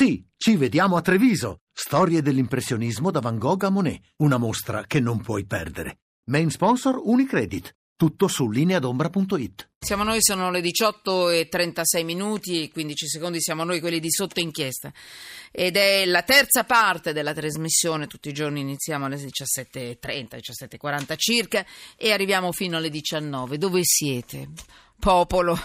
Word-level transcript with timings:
Sì, 0.00 0.24
ci 0.36 0.54
vediamo 0.54 0.94
a 0.96 1.00
Treviso. 1.00 1.62
Storie 1.72 2.22
dell'impressionismo 2.22 3.10
da 3.10 3.18
Van 3.18 3.36
Gogh 3.36 3.64
a 3.64 3.68
Monet. 3.68 4.00
Una 4.18 4.36
mostra 4.36 4.84
che 4.86 5.00
non 5.00 5.20
puoi 5.20 5.44
perdere. 5.44 6.02
Main 6.26 6.50
sponsor 6.50 7.00
Unicredit. 7.02 7.74
Tutto 7.96 8.28
su 8.28 8.48
lineadombra.it. 8.48 9.70
Siamo 9.80 10.04
noi, 10.04 10.18
sono 10.20 10.52
le 10.52 10.60
18 10.60 11.30
e 11.30 11.48
36 11.48 12.04
minuti 12.04 12.62
e 12.62 12.70
15 12.70 13.08
secondi, 13.08 13.40
siamo 13.40 13.64
noi 13.64 13.80
quelli 13.80 13.98
di 13.98 14.08
sotto 14.08 14.38
inchiesta. 14.38 14.92
Ed 15.50 15.76
è 15.76 16.04
la 16.04 16.22
terza 16.22 16.62
parte 16.62 17.12
della 17.12 17.34
trasmissione, 17.34 18.06
tutti 18.06 18.28
i 18.28 18.32
giorni 18.32 18.60
iniziamo 18.60 19.06
alle 19.06 19.16
17.30, 19.16 19.98
17.40 19.98 21.14
circa 21.16 21.66
e 21.96 22.12
arriviamo 22.12 22.52
fino 22.52 22.76
alle 22.76 22.90
19. 22.90 23.58
Dove 23.58 23.80
siete? 23.82 24.48
Popolo 24.98 25.58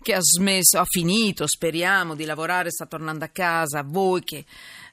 che 0.00 0.14
ha 0.14 0.20
smesso, 0.20 0.78
ha 0.78 0.84
finito, 0.84 1.46
speriamo, 1.46 2.14
di 2.14 2.24
lavorare, 2.24 2.70
sta 2.70 2.86
tornando 2.86 3.24
a 3.24 3.28
casa, 3.28 3.82
voi 3.82 4.22
che 4.22 4.44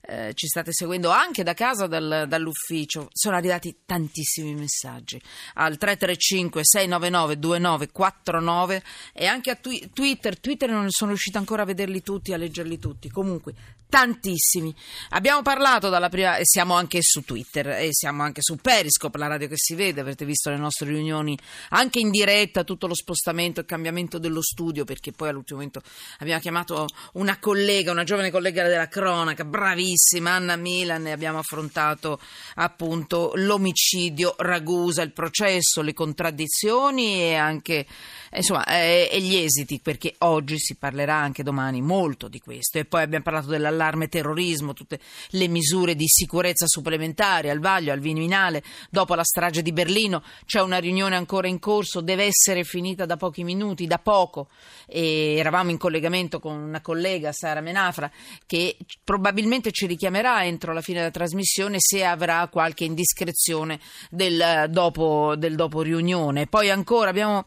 eh, 0.04 0.34
ci 0.34 0.48
state 0.48 0.71
seguendo 0.73 1.09
anche 1.09 1.44
da 1.44 1.54
casa 1.54 1.88
dal, 1.88 2.26
dall'ufficio, 2.27 3.09
sono 3.13 3.35
arrivati 3.35 3.82
tantissimi 3.85 4.55
messaggi 4.55 5.22
al 5.55 5.77
335 5.77 6.62
699 6.63 7.40
2949 7.40 8.84
e 9.13 9.26
anche 9.26 9.52
a 9.52 9.55
twi- 9.55 9.90
Twitter, 9.94 10.40
Twitter 10.40 10.70
non 10.70 10.90
sono 10.90 11.12
riuscita 11.12 11.38
ancora 11.38 11.63
a 11.63 11.66
vederli 11.66 12.02
tutti, 12.02 12.34
a 12.34 12.38
leggerli 12.38 12.80
tutti, 12.80 13.10
comunque 13.10 13.54
tantissimi. 13.91 14.73
Abbiamo 15.10 15.41
parlato 15.41 15.90
dalla 15.90 16.08
prima 16.08 16.38
e 16.38 16.46
siamo 16.46 16.76
anche 16.76 16.99
su 17.02 17.23
Twitter 17.26 17.68
e 17.68 17.90
siamo 17.91 18.23
anche 18.23 18.41
su 18.41 18.55
Periscope, 18.55 19.18
la 19.18 19.27
radio 19.27 19.49
che 19.49 19.58
si 19.58 19.76
vede, 19.76 19.99
avete 19.99 20.23
visto 20.23 20.49
le 20.49 20.55
nostre 20.55 20.88
riunioni 20.88 21.38
anche 21.70 21.99
in 21.99 22.10
diretta, 22.10 22.63
tutto 22.63 22.88
lo 22.88 22.96
spostamento 22.96 23.60
e 23.60 23.66
cambiamento 23.66 23.80
dello 24.20 24.41
studio 24.41 24.85
perché 24.85 25.12
poi 25.12 25.30
all'ultimo 25.30 25.59
momento 25.59 25.81
abbiamo 26.20 26.40
chiamato 26.40 26.88
una 27.13 27.38
collega, 27.40 27.91
una 27.91 28.04
giovane 28.04 28.31
collega 28.31 28.67
della 28.67 28.88
cronaca, 28.88 29.45
bravissima, 29.45 30.31
Anna 30.31 30.55
Milan 30.55 31.07
e 31.07 31.12
abbiamo 31.12 31.40
affrontato 31.40 32.20
appunto 32.55 33.34
l'omicidio 33.35 34.35
Ragusa, 34.37 35.02
il 35.02 35.12
processo, 35.12 35.82
le 35.82 35.93
contraddizioni 35.93 37.21
e 37.21 37.35
anche 37.35 37.85
insomma 38.34 38.65
e, 38.65 39.09
e 39.12 39.21
gli 39.21 39.35
esiti 39.35 39.79
perché 39.79 40.15
oggi 40.20 40.57
si 40.57 40.76
parlerà 40.76 41.15
anche 41.15 41.43
domani 41.43 41.82
molto 41.82 42.27
di 42.27 42.40
questo. 42.40 42.79
E 42.79 42.85
poi 42.85 43.04
abbiamo 43.04 43.24
parlato 43.24 43.48
dell'allarme 43.48 44.02
allarme 44.02 44.07
terrorismo, 44.07 44.74
tutte 44.74 44.99
le 45.32 45.48
misure 45.48 45.96
di 45.96 46.05
sicurezza 46.07 46.68
supplementari 46.68 47.49
al 47.49 47.59
vaglio, 47.59 47.91
al 47.91 47.99
Viminale, 47.99 48.63
dopo 48.90 49.15
la 49.15 49.24
strage 49.24 49.62
di 49.62 49.71
Berlino, 49.71 50.24
c'è 50.46 50.62
una 50.62 50.77
riunione 50.77 51.15
ancora 51.15 51.48
in 51.48 51.59
corso, 51.59 52.02
deve 52.02 52.26
essere 52.26 52.63
finita 52.63 53.05
da 53.05 53.18
pochi 53.18 53.43
minuti, 53.43 53.71
da 53.76 54.00
poco. 54.00 54.50
E 54.88 55.36
eravamo 55.38 55.70
in 55.70 55.77
collegamento 55.77 56.40
con 56.40 56.55
una 56.55 56.82
collega, 56.82 57.32
Sara 57.32 57.62
Menafra, 57.62 58.12
che 58.46 58.77
probabilmente 59.04 59.72
ci 59.72 59.86
richiamerà 59.86 60.44
entro 60.46 60.74
la 60.74 60.82
fine 60.82 61.00
della 61.00 61.12
trasmissione 61.12 61.77
se 61.80 62.04
avrà 62.04 62.48
qualche 62.49 62.84
indiscrezione 62.84 63.80
del 64.09 64.68
dopo, 64.69 65.36
del 65.38 65.56
dopo 65.56 65.81
riunione. 65.81 66.47
Poi 66.47 66.69
ancora 66.69 67.09
abbiamo 67.09 67.46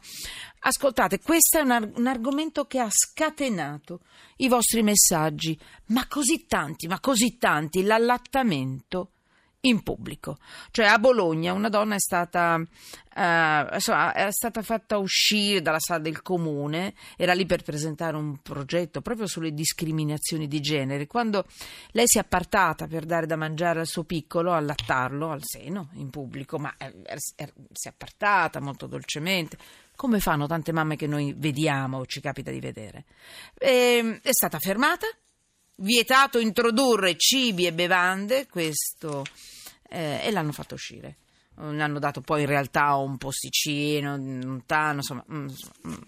Ascoltate, 0.66 1.20
questo 1.20 1.58
è 1.58 1.60
un, 1.60 1.72
ar- 1.72 1.92
un, 1.94 2.06
argomento 2.06 2.64
che 2.64 2.78
ha 2.78 2.88
scatenato 2.88 4.00
i 4.36 4.48
vostri 4.48 4.82
messaggi, 4.82 5.58
ma 5.88 6.06
così 6.08 6.46
tanti, 6.46 6.86
ma 6.86 7.00
così 7.00 7.36
tanti, 7.36 7.82
l'allattamento 7.82 9.10
in 9.64 9.82
pubblico. 9.82 10.38
Cioè 10.70 10.86
a 10.86 10.98
Bologna 10.98 11.52
una 11.52 11.68
donna 11.68 11.94
è 11.94 12.00
stata, 12.00 12.60
eh, 13.14 13.66
insomma, 13.72 14.12
è 14.12 14.30
stata 14.30 14.62
fatta 14.62 14.98
uscire 14.98 15.60
dalla 15.60 15.78
sala 15.78 16.00
del 16.00 16.22
comune, 16.22 16.94
era 17.16 17.34
lì 17.34 17.46
per 17.46 17.62
presentare 17.62 18.16
un 18.16 18.38
progetto 18.38 19.00
proprio 19.00 19.26
sulle 19.26 19.52
discriminazioni 19.52 20.48
di 20.48 20.60
genere. 20.60 21.06
Quando 21.06 21.46
lei 21.90 22.06
si 22.06 22.18
è 22.18 22.20
appartata 22.20 22.86
per 22.86 23.04
dare 23.04 23.26
da 23.26 23.36
mangiare 23.36 23.80
al 23.80 23.86
suo 23.86 24.04
piccolo, 24.04 24.52
allattarlo 24.52 25.30
al 25.30 25.42
seno 25.42 25.90
in 25.94 26.10
pubblico, 26.10 26.58
ma 26.58 26.74
è, 26.76 26.92
è, 27.02 27.16
si 27.16 27.88
è 27.88 27.90
appartata 27.90 28.60
molto 28.60 28.86
dolcemente, 28.86 29.56
come 29.96 30.20
fanno 30.20 30.46
tante 30.46 30.72
mamme 30.72 30.96
che 30.96 31.06
noi 31.06 31.34
vediamo 31.36 31.98
o 31.98 32.06
ci 32.06 32.20
capita 32.20 32.50
di 32.50 32.60
vedere. 32.60 33.04
E, 33.58 33.96
ehm, 33.98 34.20
è 34.22 34.32
stata 34.32 34.58
fermata, 34.58 35.06
vietato 35.76 36.38
introdurre 36.38 37.16
cibi 37.16 37.66
e 37.66 37.72
bevande, 37.72 38.46
questo, 38.46 39.24
eh, 39.94 40.20
e 40.26 40.30
l'hanno 40.30 40.52
fatto 40.52 40.74
uscire. 40.74 41.16
Ne 41.56 41.82
hanno 41.82 42.00
dato 42.00 42.20
poi 42.20 42.40
in 42.40 42.48
realtà 42.48 42.96
un 42.96 43.16
posticino, 43.16 44.14
un 44.14 44.62
tanno, 44.66 44.96
insomma. 44.96 45.24
Mm, 45.32 45.46
insomma 45.46 45.74
mm. 45.88 46.02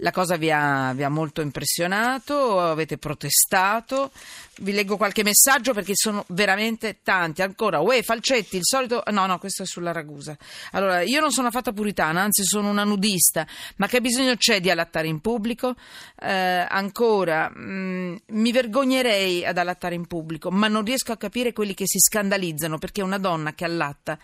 La 0.00 0.10
cosa 0.10 0.36
vi 0.36 0.50
ha, 0.50 0.92
vi 0.92 1.04
ha, 1.04 1.08
molto 1.08 1.40
impressionato, 1.40 2.60
avete 2.60 2.98
protestato. 2.98 4.10
Vi 4.58 4.72
leggo 4.72 4.98
qualche 4.98 5.22
messaggio 5.22 5.72
perché 5.72 5.92
sono 5.94 6.24
veramente 6.28 6.98
tanti. 7.02 7.40
Ancora, 7.40 7.80
uè, 7.80 8.02
Falcetti, 8.02 8.56
il 8.56 8.64
solito. 8.64 9.02
No, 9.10 9.24
no, 9.24 9.38
questo 9.38 9.62
è 9.62 9.66
sulla 9.66 9.92
Ragusa. 9.92 10.36
Allora, 10.72 11.00
io 11.00 11.20
non 11.20 11.32
sono 11.32 11.48
affatto 11.48 11.72
puritana, 11.72 12.20
anzi 12.20 12.44
sono 12.44 12.68
una 12.68 12.84
nudista, 12.84 13.46
ma 13.76 13.86
che 13.86 14.02
bisogno 14.02 14.36
c'è 14.36 14.60
di 14.60 14.68
allattare 14.68 15.08
in 15.08 15.20
pubblico? 15.20 15.74
Eh, 16.20 16.30
ancora, 16.68 17.48
mh, 17.48 17.62
mm, 17.62 18.16
mi 18.26 18.52
vergognerei 18.52 19.46
ad 19.46 19.56
allattare 19.56 19.94
in 19.94 20.06
pubblico, 20.06 20.50
ma 20.50 20.68
non 20.68 20.84
riesco 20.84 21.12
a 21.12 21.16
capire 21.16 21.54
quelli 21.54 21.72
che 21.72 21.86
si 21.86 21.98
scandalizzano 21.98 22.76
perché 22.76 23.00
una 23.00 23.18
donna 23.18 23.54
che 23.54 23.64
allatta, 23.64 24.18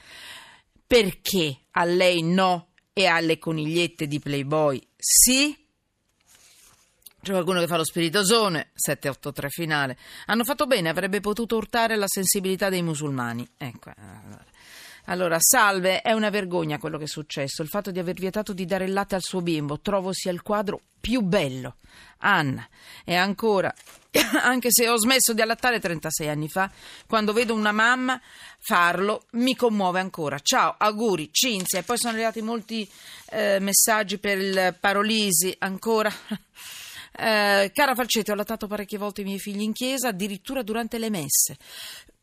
perché 0.87 1.60
a 1.71 1.84
lei 1.84 2.22
no 2.22 2.69
e 2.93 3.06
alle 3.06 3.39
conigliette 3.39 4.06
di 4.06 4.21
Playboy 4.21 4.78
sì? 4.97 5.61
C'è 7.22 7.31
qualcuno 7.31 7.60
che 7.60 7.69
fa 7.69 7.77
lo 7.77 7.84
spiritosone, 7.84 8.71
783 8.75 9.49
finale. 9.49 9.97
Hanno 10.27 10.43
fatto 10.43 10.66
bene, 10.66 10.88
avrebbe 10.88 11.21
potuto 11.21 11.55
urtare 11.55 11.94
la 11.94 12.09
sensibilità 12.09 12.69
dei 12.69 12.83
musulmani. 12.83 13.49
Ecco. 13.56 13.91
Eh, 13.91 14.50
allora, 15.05 15.37
salve, 15.38 16.00
è 16.00 16.10
una 16.10 16.31
vergogna 16.31 16.78
quello 16.78 16.99
che 16.99 17.05
è 17.05 17.06
successo. 17.06 17.62
Il 17.62 17.69
fatto 17.69 17.93
di 17.93 18.00
aver 18.00 18.15
vietato 18.15 18.53
di 18.53 18.65
dare 18.65 18.87
il 18.87 18.93
latte 18.93 19.15
al 19.15 19.22
suo 19.22 19.41
bimbo. 19.41 19.78
Trovo 19.78 20.12
sia 20.12 20.33
il 20.33 20.43
quadro 20.43 20.81
più 21.00 21.21
bello. 21.21 21.77
Anna, 22.25 22.66
e 23.05 23.15
ancora, 23.15 23.72
anche 24.43 24.69
se 24.71 24.89
ho 24.89 24.97
smesso 24.97 25.33
di 25.33 25.41
allattare 25.41 25.78
36 25.78 26.28
anni 26.28 26.49
fa, 26.49 26.71
quando 27.06 27.33
vedo 27.33 27.54
una 27.54 27.72
mamma 27.72 28.21
farlo 28.59 29.27
mi 29.33 29.54
commuove 29.54 30.00
ancora. 30.00 30.41
Ciao, 30.41 30.75
auguri, 30.77 31.28
Cinzia. 31.31 31.78
E 31.78 31.83
poi 31.84 31.99
sono 31.99 32.15
arrivati 32.15 32.43
molti 32.43 32.89
eh, 33.31 33.59
messaggi 33.60 34.19
per 34.19 34.39
il 34.39 34.77
Parolisi, 34.81 35.54
ancora. 35.60 36.12
Eh, 37.22 37.71
cara 37.72 37.94
Falcetti, 37.94 38.31
ho 38.31 38.34
allattato 38.34 38.66
parecchie 38.66 38.99
volte 38.99 39.21
i 39.21 39.25
miei 39.25 39.38
figli 39.38 39.60
in 39.60 39.72
chiesa, 39.72 40.09
addirittura 40.09 40.62
durante 40.62 40.99
le 40.99 41.09
messe. 41.09 41.56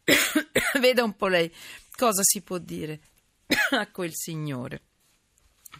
Veda 0.79 1.03
un 1.03 1.15
po' 1.15 1.27
lei 1.27 1.49
cosa 1.95 2.21
si 2.23 2.41
può 2.41 2.57
dire 2.57 2.99
a 3.71 3.87
quel 3.91 4.11
signore. 4.13 4.81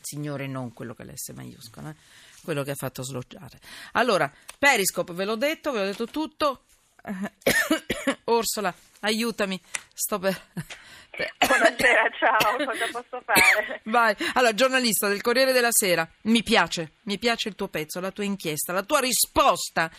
Signore 0.01 0.47
non 0.47 0.73
quello 0.73 0.93
che 0.93 1.03
l'S 1.03 1.29
maiuscola, 1.33 1.89
eh? 1.89 1.95
quello 2.43 2.63
che 2.63 2.71
ha 2.71 2.75
fatto 2.75 3.03
sloggiare. 3.03 3.59
Allora, 3.93 4.31
Periscope, 4.57 5.13
ve 5.13 5.25
l'ho 5.25 5.35
detto, 5.35 5.71
ve 5.71 5.79
l'ho 5.79 5.85
detto 5.85 6.05
tutto. 6.07 6.63
Orsola, 8.25 8.73
aiutami, 9.01 9.59
sto 9.93 10.19
per... 10.19 10.39
Buonasera, 11.45 12.09
ciao, 12.17 12.55
cosa 12.63 12.87
posso 12.91 13.21
fare? 13.25 13.81
Vai, 13.83 14.15
allora, 14.35 14.53
giornalista 14.53 15.07
del 15.07 15.21
Corriere 15.21 15.51
della 15.51 15.71
Sera, 15.71 16.07
mi 16.23 16.43
piace, 16.43 16.93
mi 17.03 17.17
piace 17.17 17.49
il 17.49 17.55
tuo 17.55 17.67
pezzo, 17.67 17.99
la 17.99 18.11
tua 18.11 18.23
inchiesta, 18.23 18.71
la 18.71 18.83
tua 18.83 18.99
risposta. 18.99 19.89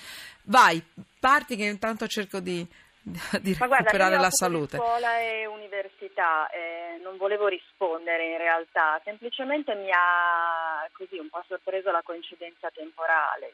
Vai, 0.44 0.82
parti 1.18 1.56
che 1.56 1.64
intanto 1.64 2.06
cerco 2.06 2.40
di, 2.40 2.66
di 3.40 3.52
recuperare 3.52 3.96
guarda, 3.96 4.20
la 4.20 4.30
salute. 4.30 4.76
scuola 4.78 5.20
e 5.20 5.46
università, 5.46 6.48
eh, 6.48 6.98
non 7.02 7.16
volevo 7.18 7.48
rispondere 7.48 8.30
in 8.30 8.38
realtà, 8.38 9.00
semplicemente 9.04 9.74
mi 9.74 9.90
ha 9.90 10.88
così 10.92 11.18
un 11.18 11.28
po' 11.28 11.44
sorpreso 11.46 11.90
la 11.90 12.02
coincidenza 12.02 12.70
temporale 12.72 13.52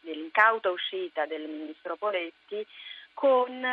dell'incauta 0.00 0.70
uscita 0.70 1.26
del 1.26 1.48
ministro 1.48 1.96
Poletti 1.96 2.66
con 3.14 3.64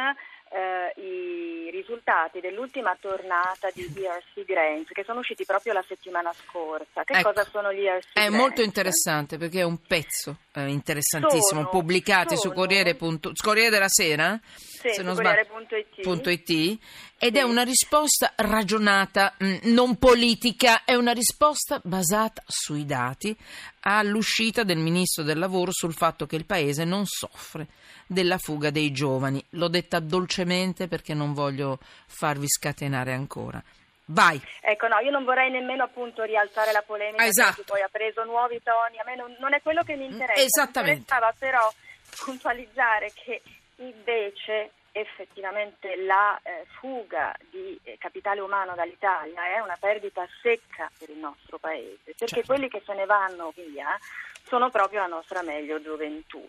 eh, 0.49 1.01
i 1.01 1.69
risultati 1.71 2.39
dell'ultima 2.39 2.95
tornata 2.99 3.69
di 3.73 3.83
ERC 3.83 4.45
Grants 4.45 4.91
che 4.91 5.03
sono 5.03 5.19
usciti 5.19 5.45
proprio 5.45 5.73
la 5.73 5.83
settimana 5.87 6.31
scorsa. 6.33 7.03
Che 7.03 7.13
ecco, 7.13 7.33
cosa 7.33 7.47
sono 7.49 7.73
gli 7.73 7.85
ERC 7.85 8.13
È 8.13 8.21
Grants? 8.21 8.35
molto 8.37 8.61
interessante 8.61 9.37
perché 9.37 9.59
è 9.59 9.63
un 9.63 9.79
pezzo 9.85 10.37
eh, 10.53 10.67
interessantissimo, 10.67 11.61
sono, 11.61 11.69
pubblicati 11.69 12.37
sono, 12.37 12.53
su 12.53 12.59
Corriere, 12.59 12.95
punto, 12.95 13.31
Corriere 13.41 13.69
della 13.69 13.89
Sera? 13.89 14.39
Sì, 14.89 14.93
se 14.93 15.01
non 15.03 15.15
Corriere.it 15.15 16.79
ed 17.17 17.37
è 17.37 17.41
una 17.41 17.63
risposta 17.63 18.33
ragionata, 18.35 19.33
mm, 19.43 19.73
non 19.73 19.97
politica, 19.97 20.83
è 20.83 20.95
una 20.95 21.13
risposta 21.13 21.79
basata 21.83 22.43
sui 22.45 22.85
dati 22.85 23.35
all'uscita 23.81 24.63
del 24.63 24.77
Ministro 24.77 25.23
del 25.23 25.39
Lavoro 25.39 25.71
sul 25.71 25.93
fatto 25.93 26.25
che 26.25 26.35
il 26.35 26.45
Paese 26.45 26.83
non 26.83 27.05
soffre 27.05 27.67
della 28.05 28.37
fuga 28.37 28.69
dei 28.69 28.91
giovani. 28.91 29.43
L'ho 29.51 29.69
detta 29.69 29.99
dolcemente 29.99 30.87
perché 30.87 31.13
non 31.13 31.33
voglio 31.33 31.79
farvi 32.05 32.47
scatenare 32.47 33.13
ancora. 33.13 33.63
Vai. 34.07 34.39
Ecco, 34.61 34.87
no, 34.87 34.99
io 34.99 35.09
non 35.09 35.23
vorrei 35.23 35.49
nemmeno 35.49 35.83
appunto 35.83 36.21
rialzare 36.23 36.71
la 36.71 36.83
polemica 36.85 37.25
esatto. 37.25 37.63
poi 37.65 37.81
ha 37.81 37.89
preso 37.91 38.23
nuovi 38.23 38.61
toni, 38.61 38.99
a 38.99 39.03
me 39.03 39.15
non, 39.15 39.35
non 39.39 39.53
è 39.55 39.61
quello 39.63 39.81
che 39.81 39.95
mi 39.95 40.05
interessa. 40.05 40.41
Esattamente. 40.41 40.91
Mi 40.91 40.99
interessava 40.99 41.33
però 41.37 41.73
puntualizzare 42.23 43.11
che 43.15 43.41
invece 43.77 44.71
effettivamente 44.91 45.97
la 45.97 46.39
eh, 46.41 46.65
fuga 46.79 47.35
di 47.49 47.77
eh, 47.83 47.97
capitale 47.97 48.39
umano 48.39 48.75
dall'Italia 48.75 49.45
è 49.47 49.59
una 49.59 49.75
perdita 49.77 50.25
secca 50.41 50.89
per 50.97 51.09
il 51.09 51.17
nostro 51.17 51.57
paese, 51.57 51.99
perché 52.03 52.27
Certo. 52.27 52.45
quelli 52.45 52.69
che 52.69 52.81
se 52.85 52.93
ne 52.93 53.05
vanno 53.05 53.51
via 53.53 53.97
sono 54.43 54.69
proprio 54.69 55.01
la 55.01 55.07
nostra 55.07 55.41
meglio 55.41 55.81
gioventù. 55.81 56.47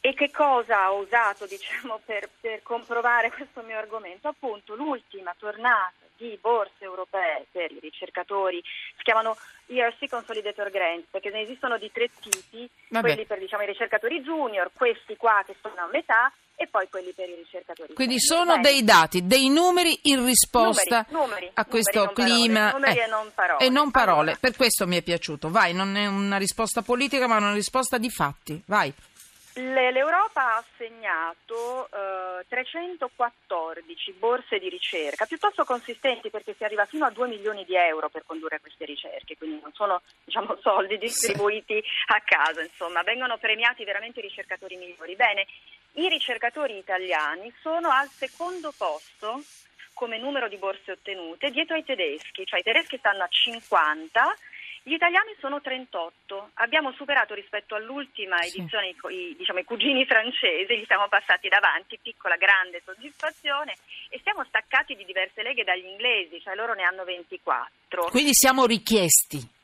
E 0.00 0.14
che 0.14 0.30
cosa 0.30 0.92
ho 0.92 1.00
usato 1.00 1.46
diciamo, 1.50 2.00
per, 2.04 2.28
per 2.40 2.62
comprovare 2.62 3.30
questo 3.32 3.62
mio 3.62 3.78
argomento? 3.78 4.28
Appunto 4.28 4.76
l'ultima 4.76 5.34
tornata 5.36 6.02
di 6.16 6.38
borse 6.40 6.84
europee 6.84 7.46
per 7.50 7.70
i 7.70 7.78
ricercatori, 7.80 8.62
si 8.96 9.02
chiamano 9.02 9.36
ERC 9.66 10.08
Consolidator 10.08 10.70
Grants, 10.70 11.08
perché 11.10 11.30
ne 11.30 11.40
esistono 11.42 11.78
di 11.78 11.90
tre 11.92 12.08
tipi, 12.20 12.68
Vabbè. 12.88 13.06
quelli 13.06 13.26
per 13.26 13.38
diciamo, 13.38 13.62
i 13.62 13.66
ricercatori 13.66 14.20
junior, 14.20 14.70
questi 14.72 15.16
qua 15.16 15.42
che 15.46 15.56
sono 15.60 15.74
a 15.76 15.88
metà 15.90 16.32
e 16.54 16.68
poi 16.68 16.88
quelli 16.88 17.12
per 17.12 17.28
i 17.28 17.34
ricercatori 17.34 17.94
Quindi 17.94 18.20
sono 18.20 18.58
dei 18.60 18.84
dati, 18.84 19.26
dei 19.26 19.48
numeri 19.48 19.98
in 20.02 20.24
risposta 20.24 21.06
Numeri, 21.08 21.26
numeri, 21.26 21.50
a 21.54 21.64
questo 21.64 22.12
clima. 22.12 22.70
parole, 22.70 22.72
numeri 22.72 22.98
eh, 22.98 23.02
e 23.02 23.06
non 23.06 23.32
parole. 23.34 23.64
E 23.64 23.68
non 23.70 23.90
parole. 23.90 24.20
Allora. 24.20 24.36
Per 24.38 24.56
questo 24.56 24.86
mi 24.86 24.96
è 24.96 25.02
piaciuto. 25.02 25.50
Vai, 25.50 25.72
non 25.72 25.96
è 25.96 26.06
una 26.06 26.36
risposta 26.36 26.82
politica, 26.82 27.26
ma 27.26 27.38
una 27.38 27.52
risposta 27.52 27.98
di 27.98 28.10
fatti. 28.10 28.62
Vai. 28.66 28.92
Le- 29.54 29.90
L'Europa 29.90 30.54
ha 30.54 30.56
assegnato 30.64 31.88
eh, 31.92 32.46
314 32.48 34.12
borse 34.12 34.58
di 34.58 34.70
ricerca, 34.70 35.26
piuttosto 35.26 35.64
consistenti 35.64 36.30
perché 36.30 36.54
si 36.56 36.64
arriva 36.64 36.86
fino 36.86 37.04
a 37.04 37.10
2 37.10 37.28
milioni 37.28 37.64
di 37.64 37.74
euro 37.76 38.08
per 38.08 38.24
condurre 38.24 38.60
queste 38.60 38.86
ricerche, 38.86 39.36
quindi 39.36 39.60
non 39.60 39.72
sono 39.74 40.00
diciamo, 40.24 40.56
soldi 40.62 40.96
distribuiti 40.96 41.82
a 42.14 42.20
casa, 42.24 42.62
insomma, 42.62 43.02
vengono 43.02 43.36
premiati 43.36 43.84
veramente 43.84 44.20
i 44.20 44.22
ricercatori 44.22 44.76
migliori. 44.76 45.16
Bene, 45.16 45.46
i 45.94 46.08
ricercatori 46.08 46.78
italiani 46.78 47.52
sono 47.60 47.90
al 47.90 48.08
secondo 48.08 48.72
posto 48.76 49.42
come 49.92 50.16
numero 50.16 50.48
di 50.48 50.56
borse 50.56 50.92
ottenute 50.92 51.50
dietro 51.50 51.76
ai 51.76 51.84
tedeschi, 51.84 52.46
cioè 52.46 52.60
i 52.60 52.62
tedeschi 52.62 52.96
stanno 52.96 53.22
a 53.24 53.28
50 53.28 54.34
gli 54.84 54.94
italiani 54.94 55.34
sono 55.38 55.60
38, 55.60 56.50
abbiamo 56.54 56.92
superato 56.92 57.34
rispetto 57.34 57.74
all'ultima 57.76 58.40
edizione 58.40 58.88
i, 58.88 58.96
i- 59.14 59.36
diciamo, 59.36 59.60
i 59.60 59.64
cugini 59.64 60.04
francesi, 60.06 60.74
li 60.76 60.84
siamo 60.86 61.06
passati 61.08 61.48
davanti, 61.48 61.98
piccola 62.02 62.36
grande 62.36 62.82
soddisfazione 62.84 63.74
e 64.08 64.20
siamo 64.22 64.44
staccati 64.44 64.94
di 64.96 65.04
diverse 65.04 65.42
leghe 65.42 65.62
dagli 65.64 65.86
inglesi, 65.86 66.40
cioè 66.40 66.54
loro 66.56 66.74
ne 66.74 66.82
hanno 66.82 67.04
24. 67.04 68.06
Quindi 68.10 68.34
siamo 68.34 68.66
richiesti. 68.66 69.60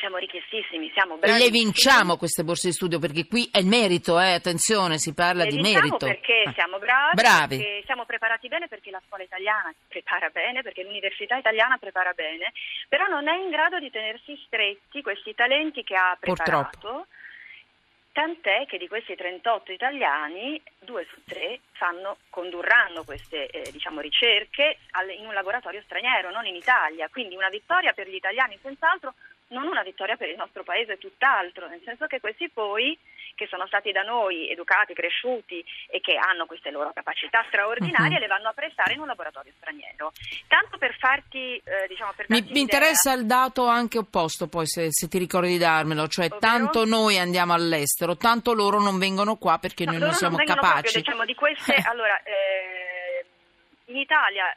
Siamo 0.00 0.16
richiestissimi, 0.16 0.90
siamo 0.92 1.16
bravissimi. 1.16 1.44
le 1.44 1.50
vinciamo 1.50 2.16
queste 2.16 2.42
borse 2.42 2.68
di 2.68 2.72
studio 2.74 2.98
perché 2.98 3.26
qui 3.28 3.48
è 3.52 3.58
il 3.58 3.66
merito, 3.66 4.18
eh, 4.18 4.32
attenzione, 4.34 4.98
si 4.98 5.12
parla 5.14 5.44
Le 5.44 5.50
di 5.50 5.60
merito. 5.60 6.06
perché 6.06 6.42
Ah. 6.46 6.52
siamo 6.52 6.78
bravi, 6.78 7.14
Bravi. 7.14 7.56
perché 7.58 7.82
siamo 7.84 8.04
preparati 8.06 8.48
bene, 8.48 8.66
perché 8.66 8.90
la 8.90 9.00
scuola 9.06 9.22
italiana 9.24 9.72
prepara 9.88 10.28
bene, 10.30 10.62
perché 10.62 10.82
l'università 10.82 11.36
italiana 11.36 11.76
prepara 11.76 12.12
bene, 12.12 12.52
però 12.88 13.06
non 13.06 13.28
è 13.28 13.36
in 13.36 13.50
grado 13.50 13.78
di 13.78 13.90
tenersi 13.90 14.40
stretti 14.46 15.02
questi 15.02 15.34
talenti 15.34 15.84
che 15.84 15.94
ha 15.94 16.16
preparato. 16.18 16.78
Purtroppo. 16.80 17.06
Tant'è 18.12 18.66
che 18.66 18.76
di 18.76 18.88
questi 18.88 19.14
38 19.14 19.70
italiani, 19.70 20.60
due 20.80 21.06
su 21.12 21.22
tre 21.24 21.60
fanno, 21.72 22.16
condurranno 22.28 23.04
queste 23.04 23.46
eh, 23.48 23.70
diciamo, 23.70 24.00
ricerche 24.00 24.78
al- 24.92 25.10
in 25.10 25.26
un 25.26 25.32
laboratorio 25.32 25.80
straniero, 25.84 26.30
non 26.32 26.44
in 26.44 26.56
Italia. 26.56 27.08
Quindi 27.08 27.36
una 27.36 27.48
vittoria 27.48 27.92
per 27.92 28.08
gli 28.08 28.16
italiani 28.16 28.58
senz'altro, 28.60 29.14
non 29.50 29.66
una 29.66 29.82
vittoria 29.82 30.16
per 30.16 30.28
il 30.28 30.36
nostro 30.36 30.62
paese, 30.64 30.98
tutt'altro, 30.98 31.68
nel 31.68 31.80
senso 31.84 32.06
che 32.06 32.20
questi 32.20 32.48
poi, 32.48 32.96
che 33.34 33.46
sono 33.48 33.66
stati 33.66 33.90
da 33.92 34.02
noi 34.02 34.50
educati, 34.50 34.92
cresciuti 34.94 35.64
e 35.88 36.00
che 36.00 36.14
hanno 36.16 36.46
queste 36.46 36.70
loro 36.70 36.92
capacità 36.92 37.44
straordinarie, 37.48 38.14
Mhm. 38.16 38.20
le 38.20 38.26
vanno 38.26 38.48
a 38.48 38.52
prestare 38.52 38.92
in 38.94 39.00
un 39.00 39.06
laboratorio 39.06 39.52
straniero. 39.56 40.12
Tanto 40.46 40.78
per 40.78 40.94
farti, 40.98 41.56
eh, 41.64 41.86
diciamo, 41.88 42.12
per 42.14 42.26
Mi, 42.28 42.42
mi 42.50 42.60
interessa 42.60 43.12
il 43.12 43.26
dato 43.26 43.66
anche 43.66 43.98
opposto, 43.98 44.46
poi 44.46 44.66
se, 44.66 44.88
se 44.90 45.08
ti 45.08 45.18
ricordi 45.18 45.48
di 45.48 45.58
darmelo, 45.58 46.06
cioè 46.08 46.26
Ovvero? 46.26 46.40
tanto 46.40 46.84
noi 46.84 47.18
andiamo 47.18 47.52
all'estero, 47.52 48.16
tanto 48.16 48.52
loro 48.52 48.80
non 48.80 48.98
vengono 48.98 49.36
qua 49.36 49.58
perché 49.58 49.84
No, 49.84 49.92
noi 49.92 50.00
non 50.00 50.12
siamo 50.12 50.36
vengono 50.36 50.60
capaci. 50.60 50.80
Proprio, 51.02 51.02
diciamo, 51.02 51.24
di 51.24 51.34
queste, 51.34 51.74
allora, 51.90 52.22
eh, 52.22 52.79
in 53.90 53.96
Italia 53.96 54.56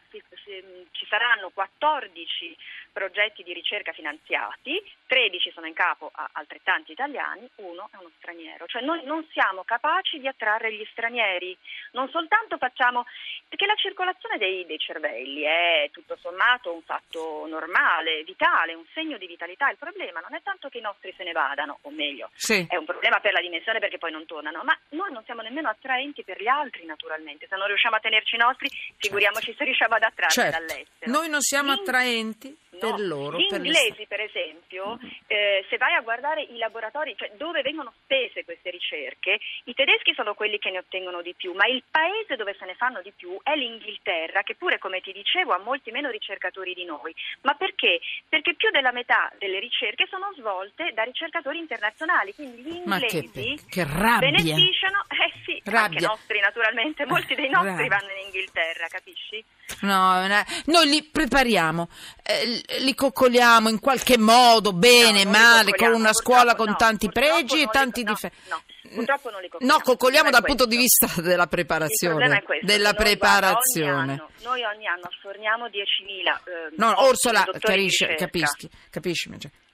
ci 0.91 1.05
saranno 1.09 1.49
14 1.49 2.55
progetti 2.93 3.41
di 3.43 3.53
ricerca 3.53 3.91
finanziati, 3.91 4.79
13 5.07 5.51
sono 5.51 5.65
in 5.65 5.73
capo 5.73 6.11
a 6.13 6.29
altrettanti 6.33 6.91
italiani, 6.91 7.49
uno 7.55 7.89
è 7.91 7.97
uno 7.97 8.11
straniero. 8.17 8.67
Cioè 8.67 8.83
noi 8.83 9.03
non 9.03 9.27
siamo 9.31 9.63
capaci 9.63 10.19
di 10.19 10.27
attrarre 10.27 10.71
gli 10.71 10.85
stranieri, 10.91 11.57
non 11.91 12.09
soltanto 12.09 12.57
facciamo... 12.57 13.05
perché 13.49 13.65
la 13.65 13.75
circolazione 13.75 14.37
dei, 14.37 14.65
dei 14.65 14.77
cervelli 14.77 15.41
è 15.41 15.89
tutto 15.91 16.15
sommato 16.21 16.71
un 16.71 16.83
fatto 16.83 17.45
normale, 17.47 18.23
vitale, 18.23 18.75
un 18.75 18.85
segno 18.93 19.17
di 19.17 19.25
vitalità. 19.25 19.69
Il 19.69 19.77
problema 19.77 20.19
non 20.19 20.35
è 20.35 20.41
tanto 20.43 20.69
che 20.69 20.77
i 20.77 20.81
nostri 20.81 21.13
se 21.17 21.23
ne 21.23 21.31
vadano, 21.31 21.79
o 21.81 21.89
meglio, 21.89 22.29
Sì. 22.35 22.65
è 22.69 22.75
un 22.75 22.85
problema 22.85 23.19
per 23.19 23.33
la 23.33 23.41
dimensione 23.41 23.79
perché 23.79 23.97
poi 23.97 24.11
non 24.11 24.25
tornano, 24.27 24.63
ma 24.63 24.77
noi 24.89 25.11
non 25.11 25.23
siamo 25.25 25.41
nemmeno 25.41 25.69
attraenti 25.69 26.23
per 26.23 26.39
gli 26.39 26.47
altri 26.47 26.85
naturalmente, 26.85 27.47
se 27.49 27.55
non 27.55 27.65
riusciamo 27.67 27.95
a 27.95 27.99
tenerci 27.99 28.35
i 28.35 28.39
nostri, 28.39 28.69
figuriamoci 28.97 29.22
se 29.31 29.63
riusciamo 29.63 29.95
ad 29.95 30.03
attrarre 30.03 30.31
Certo. 30.31 30.51
dall'estero. 30.59 31.11
Noi 31.11 31.29
non 31.29 31.41
siamo 31.41 31.73
Gli- 31.73 31.79
attraenti 31.79 32.57
per 32.79 32.89
No, 32.97 32.97
loro. 33.05 33.37
Gli 33.37 33.47
per 33.47 33.61
le- 33.61 33.67
inglesi, 33.67 34.05
per 34.07 34.19
esempio, 34.19 34.97
eh, 35.27 35.65
se 35.69 35.77
vai 35.77 35.93
a 35.93 36.01
guardare 36.01 36.41
i 36.41 36.57
laboratori, 36.57 37.15
cioè 37.15 37.31
dove 37.37 37.61
vengono 37.61 37.93
spese 38.03 38.43
queste 38.43 38.71
ricerche, 38.71 39.39
i 39.65 39.73
tedeschi 39.73 40.13
sono 40.15 40.33
quelli 40.33 40.57
che 40.59 40.71
ne 40.71 40.79
ottengono 40.79 41.21
di 41.21 41.33
più, 41.35 41.53
ma 41.53 41.65
il 41.67 41.83
paese 41.89 42.35
dove 42.35 42.55
se 42.59 42.65
ne 42.65 42.73
fanno 42.75 43.01
di 43.01 43.13
più 43.15 43.37
è 43.43 43.55
l'Inghilterra, 43.55 44.41
che 44.43 44.55
pure, 44.55 44.79
come 44.79 45.01
ti 45.01 45.11
dicevo, 45.13 45.53
ha 45.53 45.59
molti 45.59 45.91
meno 45.91 46.09
ricercatori 46.09 46.73
di 46.73 46.83
noi. 46.83 47.13
Ma 47.41 47.53
perché? 47.53 47.99
Perché 48.27 48.55
più 48.55 48.69
della 48.71 48.91
metà 48.91 49.31
delle 49.37 49.59
ricerche 49.59 50.07
sono 50.09 50.31
svolte 50.35 50.91
da 50.93 51.03
ricercatori 51.03 51.59
internazionali, 51.59 52.33
quindi 52.33 52.61
gli 52.63 52.71
che, 53.07 53.17
inglesi 53.17 53.65
che 53.69 53.83
rabbia. 53.85 54.29
beneficiano, 54.31 55.05
eh 55.13 55.31
sì, 55.45 55.61
anche 55.63 55.69
Rabbia. 55.69 56.07
nostri 56.07 56.39
naturalmente, 56.39 57.05
molti 57.05 57.35
dei 57.35 57.49
nostri 57.53 57.87
Rabbia. 57.87 57.97
vanno 57.99 58.11
in 58.11 58.25
Inghilterra, 58.25 58.87
capisci? 59.13 59.45
No, 59.81 60.27
no, 60.27 60.43
noi 60.65 60.87
li 60.89 61.03
prepariamo, 61.03 61.87
eh, 62.21 62.61
li 62.79 62.93
coccoliamo 62.93 63.69
in 63.69 63.79
qualche 63.79 64.17
modo, 64.17 64.73
bene, 64.73 65.23
No, 65.23 65.31
male, 65.31 65.71
con 65.71 65.93
una 65.93 66.13
scuola 66.13 66.55
con 66.55 66.69
no, 66.69 66.75
tanti 66.75 67.09
pregi 67.09 67.61
e 67.61 67.67
tanti 67.67 68.03
no, 68.03 68.11
difetti. 68.11 68.35
no, 68.49 68.61
purtroppo 68.93 69.29
non 69.31 69.41
li 69.41 69.47
coccoliamo. 69.47 69.77
No, 69.77 69.83
coccoliamo 69.83 70.29
dal 70.29 70.43
è 70.43 70.45
punto 70.45 70.65
di 70.65 70.75
questo. 70.75 71.05
vista 71.07 71.21
della 71.27 71.47
preparazione. 71.47 72.43
questo, 72.43 72.65
Della 72.65 72.93
preparazione. 72.93 73.93
guarda, 73.93 74.11
ogni 74.13 74.19
anno, 74.19 74.29
noi 74.43 74.63
ogni 74.63 74.87
anno 74.87 75.09
forniamo 75.21 75.65
10.000 75.67 75.71
eh, 75.71 76.73
No, 76.77 77.03
Orsola, 77.05 77.45
capisci, 77.59 78.05
capisci, 78.15 78.69
capisci, 78.89 79.29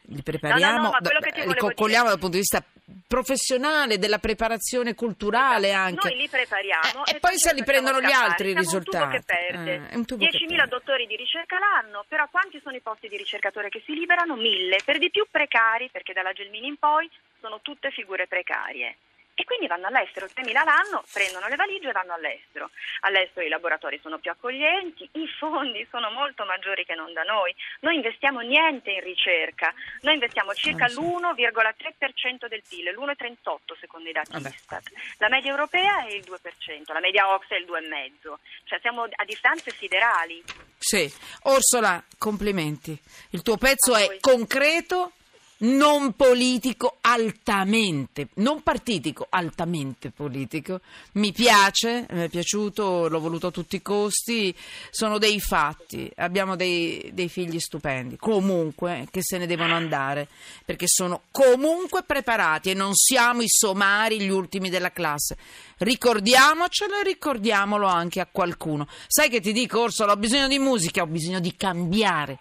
li 0.09 0.21
prepariamo, 0.23 0.89
No, 0.89 0.97
no, 0.99 1.43
no, 1.45 1.51
li 1.51 1.55
coccoliamo 1.55 2.07
dal 2.07 2.19
punto 2.19 2.35
di 2.35 2.39
vista 2.39 2.63
professionale, 3.07 3.97
della 3.97 4.17
preparazione 4.17 4.95
culturale 4.95 5.71
anche. 5.71 6.09
Noi 6.09 6.17
li 6.17 6.29
prepariamo 6.29 7.05
Eh, 7.05 7.15
e 7.15 7.19
poi 7.19 7.37
se 7.37 7.53
li 7.53 7.63
prendono 7.63 8.01
gli 8.01 8.11
altri 8.11 8.51
i 8.51 8.55
risultati. 8.55 9.17
Eh, 9.27 9.89
è 9.89 9.95
un 9.95 10.05
tubo 10.05 10.25
che 10.25 10.37
10.000 10.37 10.47
perde. 10.47 10.67
dottori 10.67 11.07
di 11.07 11.15
ricerca 11.15 11.57
l'anno, 11.59 12.05
però 12.07 12.27
quanti 12.29 12.59
sono 12.63 12.75
i 12.75 12.81
posti 12.81 13.07
di 13.07 13.17
ricercatore 13.17 13.69
che 13.69 13.81
si 13.85 13.93
liberano? 13.93 14.35
1.000, 14.35 14.83
per 14.83 14.97
di 14.97 15.09
più 15.09 15.25
precari, 15.29 15.89
perché 15.91 16.13
dalla 16.13 16.33
Gelmini 16.33 16.67
in 16.67 16.77
poi 16.77 17.09
sono 17.39 17.59
tutte 17.61 17.91
figure 17.91 18.27
precarie. 18.27 18.97
E 19.39 19.45
quindi 19.45 19.67
vanno 19.67 19.87
all'estero, 19.87 20.25
3.000 20.25 20.51
l'anno, 20.51 21.01
prendono 21.13 21.47
le 21.47 21.55
valigie 21.55 21.87
e 21.87 21.91
vanno 21.93 22.11
all'estero. 22.13 22.71
All'estero 23.07 23.45
i 23.45 23.49
laboratori 23.49 23.97
sono 24.03 24.19
più 24.19 24.29
accoglienti, 24.31 25.07
i 25.13 25.27
fondi 25.39 25.87
sono 25.89 26.11
molto 26.11 26.43
maggiori 26.43 26.83
che 26.83 26.93
non 26.93 27.13
da 27.13 27.23
noi. 27.23 27.55
Noi 27.79 27.95
investiamo 27.95 28.41
niente 28.41 28.91
in 28.91 28.99
ricerca, 28.99 29.73
noi 30.01 30.15
investiamo 30.15 30.53
circa 30.53 30.85
Ah, 30.85 30.89
sì. 30.89 30.95
l'1,3% 30.99 32.47
del 32.49 32.61
PIL, 32.67 32.91
l'1,38 32.91 33.77
secondo 33.79 34.09
i 34.09 34.11
dati 34.11 34.31
Vabbè. 34.33 34.49
Istat. 34.49 34.91
La 35.19 35.29
media 35.29 35.51
europea 35.51 36.05
è 36.05 36.11
il 36.11 36.23
2%, 36.27 36.91
la 36.91 36.99
media 36.99 37.33
OXE 37.33 37.55
è 37.55 37.59
il 37.59 37.65
2,5%, 37.65 38.33
cioè 38.65 38.79
siamo 38.81 39.03
a 39.03 39.23
distanze 39.23 39.71
siderali. 39.71 40.43
Sì, 40.77 41.09
Orsola, 41.43 42.03
complimenti. 42.17 42.99
Il 43.29 43.41
tuo 43.41 43.55
pezzo 43.55 43.95
è 43.95 44.17
concreto, 44.19 45.13
non 45.59 46.13
politico, 46.13 46.97
altamente, 47.01 48.29
non 48.35 48.61
partitico, 48.61 49.27
altamente 49.29 50.11
politico. 50.11 50.79
Mi 51.13 51.31
piace, 51.31 52.05
mi 52.11 52.23
è 52.23 52.29
piaciuto, 52.29 53.07
l'ho 53.07 53.19
voluto 53.19 53.47
a 53.47 53.51
tutti 53.51 53.75
i 53.77 53.81
costi. 53.81 54.55
Sono 54.89 55.17
dei 55.17 55.39
fatti, 55.39 56.09
abbiamo 56.17 56.55
dei, 56.55 57.09
dei 57.13 57.29
figli 57.29 57.59
stupendi, 57.59 58.17
comunque, 58.17 59.07
che 59.11 59.21
se 59.21 59.37
ne 59.37 59.47
devono 59.47 59.75
andare, 59.75 60.27
perché 60.63 60.85
sono 60.87 61.23
comunque 61.31 62.03
preparati 62.03 62.69
e 62.69 62.73
non 62.73 62.93
siamo 62.93 63.41
i 63.41 63.49
somari, 63.49 64.21
gli 64.21 64.29
ultimi 64.29 64.69
della 64.69 64.91
classe. 64.91 65.37
Ricordiamocelo 65.77 66.99
e 66.99 67.03
ricordiamolo 67.03 67.87
anche 67.87 68.19
a 68.19 68.27
qualcuno. 68.31 68.87
Sai 69.07 69.29
che 69.29 69.41
ti 69.41 69.51
dico, 69.51 69.81
Orsola, 69.81 70.13
ho 70.13 70.17
bisogno 70.17 70.47
di 70.47 70.59
musica, 70.59 71.01
ho 71.01 71.07
bisogno 71.07 71.39
di 71.39 71.55
cambiare 71.55 72.39